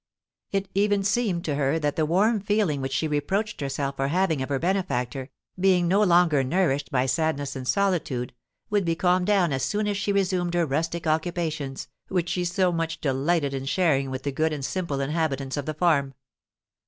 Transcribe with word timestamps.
It 0.51 0.67
even 0.73 1.03
seemed 1.03 1.45
to 1.45 1.53
her 1.53 1.77
that 1.77 1.95
the 1.95 2.07
warm 2.07 2.39
feeling 2.39 2.81
which 2.81 2.91
she 2.91 3.07
reproached 3.07 3.61
herself 3.61 3.97
for 3.97 4.07
having 4.07 4.41
of 4.41 4.49
her 4.49 4.57
benefactor, 4.57 5.29
being 5.59 5.87
no 5.87 6.01
longer 6.01 6.43
nourished 6.43 6.89
by 6.89 7.05
sadness 7.05 7.55
and 7.55 7.67
solitude, 7.67 8.33
would 8.71 8.83
be 8.83 8.95
calmed 8.95 9.27
down 9.27 9.53
as 9.53 9.61
soon 9.61 9.87
as 9.87 9.97
she 9.97 10.11
resumed 10.11 10.55
her 10.55 10.65
rustic 10.65 11.05
occupations, 11.05 11.87
which 12.07 12.29
she 12.29 12.45
so 12.45 12.71
much 12.71 12.99
delighted 12.99 13.53
in 13.53 13.65
sharing 13.65 14.09
with 14.09 14.23
the 14.23 14.31
good 14.31 14.51
and 14.53 14.65
simple 14.65 15.01
inhabitants 15.01 15.55
of 15.55 15.67
the 15.67 15.75
farm. 15.75 16.15